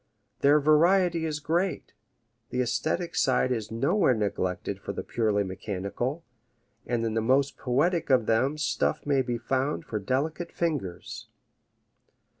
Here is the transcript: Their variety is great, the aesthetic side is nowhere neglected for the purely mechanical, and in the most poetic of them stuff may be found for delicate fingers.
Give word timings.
Their 0.39 0.59
variety 0.59 1.25
is 1.27 1.39
great, 1.39 1.93
the 2.49 2.59
aesthetic 2.59 3.15
side 3.15 3.51
is 3.51 3.69
nowhere 3.71 4.15
neglected 4.15 4.79
for 4.81 4.93
the 4.93 5.03
purely 5.03 5.43
mechanical, 5.43 6.25
and 6.87 7.05
in 7.05 7.13
the 7.13 7.21
most 7.21 7.55
poetic 7.55 8.09
of 8.09 8.25
them 8.25 8.57
stuff 8.57 9.05
may 9.05 9.21
be 9.21 9.37
found 9.37 9.85
for 9.85 9.99
delicate 9.99 10.51
fingers. 10.51 11.27